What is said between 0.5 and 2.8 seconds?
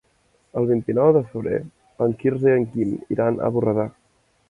El vint-i-nou de febrer en Quirze i en